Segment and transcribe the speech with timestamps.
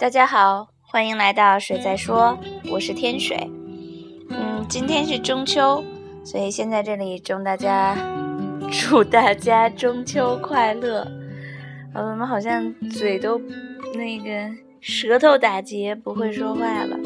[0.00, 2.38] 大家好，欢迎来到水在说，
[2.72, 3.36] 我是天水。
[4.30, 5.84] 嗯，今天是中秋，
[6.24, 7.94] 所以先在这里祝大家
[8.72, 11.06] 祝大家中秋快乐。
[11.92, 13.38] 我们好像嘴都
[13.94, 16.96] 那个舌头打结，不会说话了。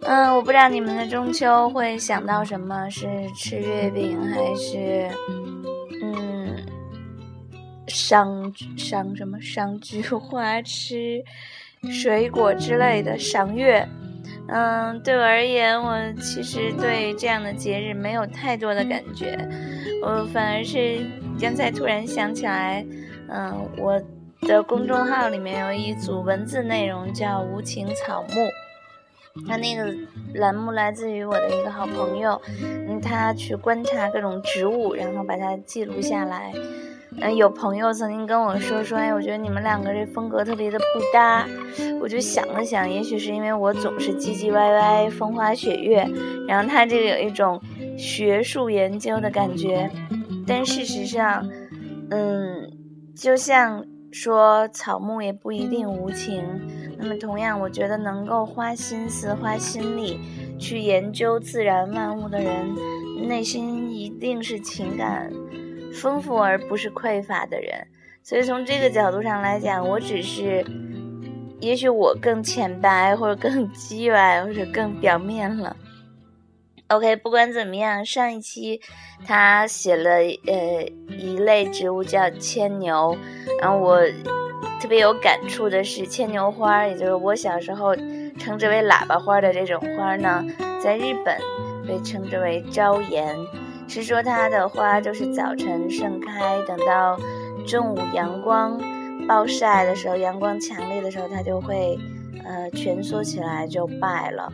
[0.00, 5.10] 嗯，我不知道你们的中秋会想到什么，是吃月饼还是
[6.02, 6.56] 嗯
[7.86, 11.22] 赏赏什么赏菊花吃？
[11.90, 13.86] 水果之类的赏月，
[14.48, 19.38] 嗯，对我而言，我其实对这样的节日没有太多的感觉，
[20.02, 20.98] 我反而是
[21.40, 22.84] 刚才突然想起来，
[23.28, 24.00] 嗯，我
[24.42, 28.48] 的公众号里面有一组文字内容叫“无情草木”，
[29.46, 29.94] 那那个
[30.34, 32.40] 栏目来自于我的一个好朋友，
[32.88, 36.52] 嗯，他去观察各种植物，然后把它记录下来。
[37.20, 41.46] 嗯，有朋友曾经跟我说说，哎，我觉得你们两个这风格特别的不搭。
[42.00, 46.08] 我就想了想，也许是因为我总是唧唧歪歪、风花雪月，
[46.46, 47.60] 然后他这个有一种
[47.96, 49.90] 学术研究的感觉。
[50.46, 51.48] 但事实上，
[52.10, 52.70] 嗯，
[53.16, 56.44] 就像说草木也不一定无情。
[56.98, 60.20] 那么同样，我觉得能够花心思、花心力
[60.58, 62.74] 去研究自然万物的人，
[63.26, 65.32] 内心一定是情感。
[65.92, 67.86] 丰富而不是匮乏的人，
[68.22, 70.64] 所以从这个角度上来讲，我只是，
[71.60, 75.76] 也许我更浅白，或者更 机歪，或者更表面了。
[76.88, 78.80] OK，不管怎么样，上一期
[79.26, 80.12] 他写了
[80.46, 83.14] 呃一类植物叫牵牛，
[83.60, 84.00] 然后我
[84.80, 87.94] 特别有感触的是牵牛花，也就是我小时候
[88.38, 90.42] 称之为喇叭花的这种花呢，
[90.82, 91.36] 在日本
[91.86, 93.36] 被称之为朝颜。
[93.88, 97.18] 是说它的花就是早晨盛开，等到
[97.66, 98.80] 中午阳光
[99.26, 101.98] 暴晒的时候，阳光强烈的时候，它就会
[102.44, 104.52] 呃蜷缩起来就败了。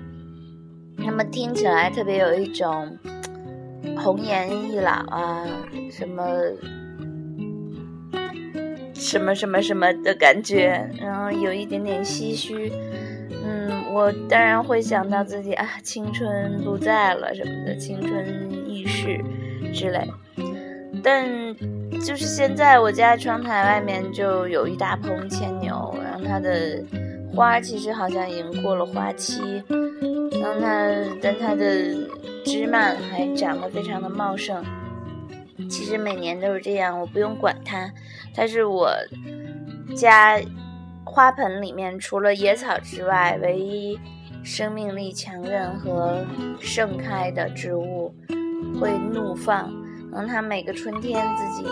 [0.96, 2.96] 那么听起来特别有一种
[3.98, 5.44] 红颜易老啊，
[5.90, 6.24] 什么
[9.04, 12.72] 什么什么什么的感觉，然后有一点点唏嘘。
[13.44, 18.24] 嗯，我当然会想到自己啊，青春不在了什么的，青春。
[18.66, 19.22] 易逝
[19.72, 20.06] 之类，
[21.02, 21.26] 但
[22.00, 26.82] 就是现在我家窗台外面就有一大棚牵牛，然后它的
[27.32, 29.62] 花其实好像已经过了花期，
[30.32, 30.90] 然后它
[31.22, 31.94] 但它的
[32.44, 34.62] 枝蔓还长得非常的茂盛。
[35.70, 37.88] 其实每年都是这样，我不用管它，
[38.34, 38.90] 它是我
[39.96, 40.40] 家
[41.04, 43.98] 花盆里面除了野草之外唯一
[44.42, 46.24] 生命力强韧和
[46.60, 48.14] 盛开的植物。
[48.80, 49.72] 会怒放，
[50.10, 51.68] 然后它每个春天自己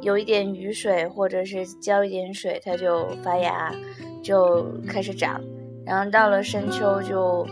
[0.00, 3.74] 有一点雨水，或者是浇一点水，它就发芽，
[4.22, 5.40] 就开始长，
[5.84, 7.44] 然后到了深秋就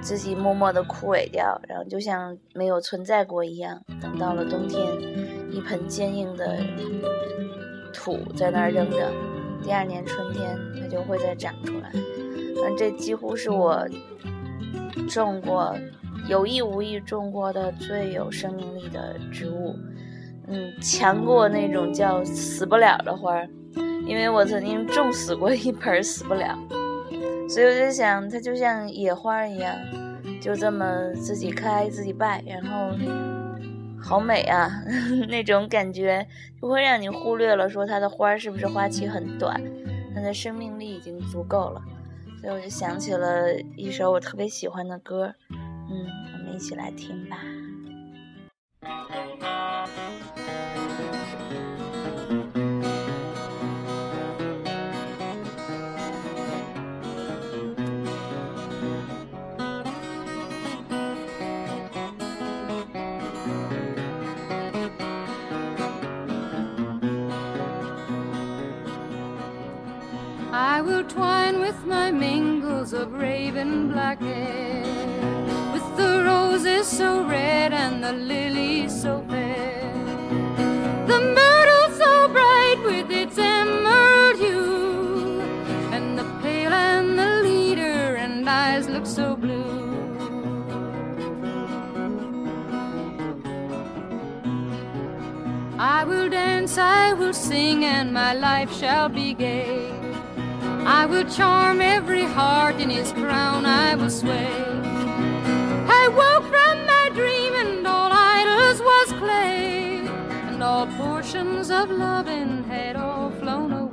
[0.00, 3.82] 自己默默的枯萎掉，然后就像没有存在过一样。
[4.00, 4.86] 等到了冬天，
[5.50, 6.58] 一盆坚硬的
[7.92, 9.10] 土在那儿扔着，
[9.62, 11.90] 第二年春天它就会再长出来。
[11.92, 13.86] 嗯，这几乎是我
[15.08, 15.74] 种过。
[16.28, 19.74] 有意无意种过的最有生命力的植物，
[20.46, 23.48] 嗯，强过那种叫死不了的花儿，
[24.06, 26.56] 因为我曾经种死过一盆死不了，
[27.48, 29.74] 所以我就想，它就像野花一样，
[30.40, 32.94] 就这么自己开自己败，然后
[34.02, 34.82] 好美啊，
[35.28, 36.26] 那种感觉
[36.60, 39.60] 就会让你忽略了说它的花是不是花期很短，
[40.14, 41.82] 它的生命力已经足够了，
[42.40, 45.34] 所以我就想起了一首我特别喜欢的歌。
[45.50, 47.38] 嗯，我们一起来听吧。
[71.70, 74.82] With my mingles of raven black hair.
[75.72, 79.92] With the roses so red and the lilies so fair.
[81.06, 85.40] The myrtle so bright with its emerald hue.
[85.94, 89.70] And the pale and the leader and eyes look so blue.
[95.78, 99.99] I will dance, I will sing, and my life shall be gay.
[100.86, 104.50] I will charm every heart in his crown, I will sway.
[106.00, 110.06] I woke from my dream and all idols was clay,
[110.48, 113.89] and all portions of loving had all flown away.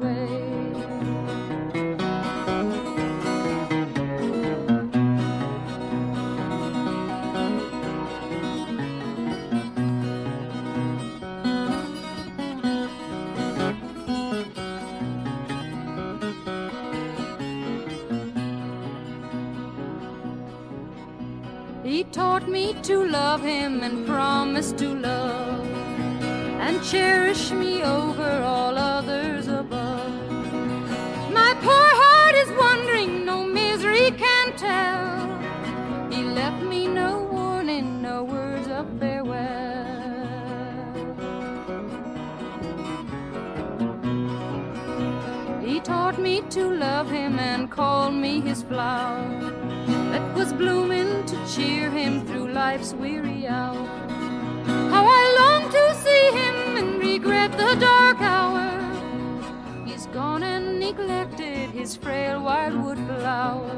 [22.17, 25.63] Taught me to love him and promise to love
[26.65, 28.31] and cherish me over
[45.77, 49.29] He taught me to love him and call me his flower
[50.09, 53.85] that was blooming to cheer him through life's weary hour.
[54.65, 58.65] How I long to see him and regret the dark hour.
[59.85, 63.69] He's gone and neglected his frail wildwood flower.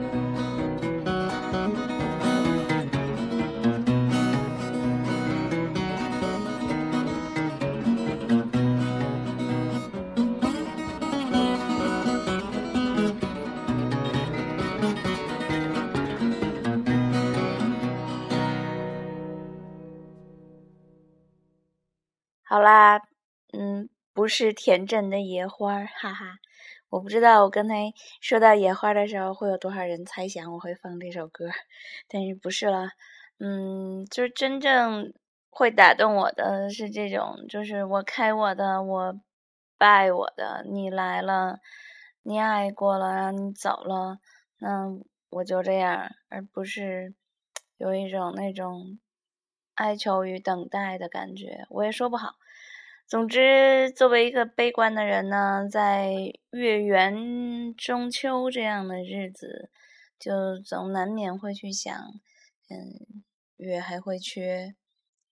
[22.51, 22.99] 好啦，
[23.53, 26.39] 嗯，不是田震的野花，哈哈，
[26.89, 31.45] 我不知道我刚才说到野花的时候会有多少人猜想我会放这首歌，
[32.07, 32.89] 但是不是了，
[33.39, 35.13] 嗯，就是真正
[35.51, 39.19] 会打动我的是这种，就是我开我的，我
[39.77, 41.59] 拜我的，你来了，
[42.23, 44.17] 你爱过了，然后你走了，
[44.57, 44.87] 那
[45.29, 47.13] 我就这样，而不是
[47.77, 48.97] 有一种那种。
[49.79, 52.35] 哀求与等待的感觉，我也说不好。
[53.07, 56.13] 总之，作为一个悲观的人呢，在
[56.51, 59.69] 月圆中秋这样的日子，
[60.19, 61.97] 就总难免会去想，
[62.69, 63.23] 嗯，
[63.55, 64.75] 月还会缺，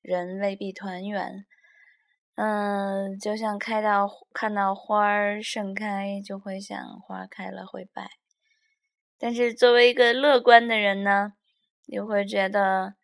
[0.01, 1.45] 人未必团圆。
[2.35, 8.11] 嗯，就像开到看到花儿盛开，就会想花开了会败。
[9.19, 11.33] 但是作为一个乐观的人呢，
[11.88, 12.95] 又会觉得，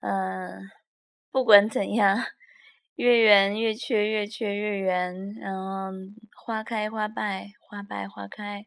[0.00, 0.70] 嗯。
[1.36, 2.24] 不管怎样，
[2.94, 5.90] 月圆月缺，月缺月圆，然后
[6.34, 8.64] 花开花败，花败花开，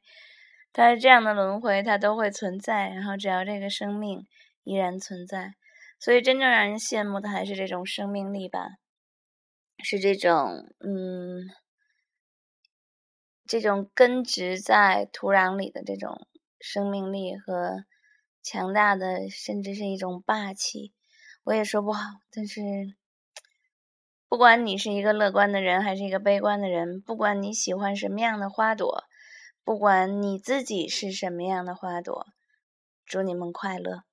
[0.71, 2.89] 它是这样的轮回，它都会存在。
[2.89, 4.27] 然后只要这个生命
[4.63, 5.55] 依然存在，
[5.97, 8.67] 所以真正让人羡慕的还是这种生命力吧，
[9.83, 11.49] 是这种嗯，
[13.47, 16.27] 这种根植在土壤里的这种
[16.59, 17.85] 生命力和
[18.43, 20.93] 强大的，甚至是一种霸气。
[21.49, 22.61] 我也说不好，但是
[24.27, 29.05] 不管你是一个乐观的人还是一个悲观的人，不管你喜欢什么样的花朵，
[29.63, 32.27] 不管你自己是什么样的花朵，
[33.03, 34.03] 祝你们快乐。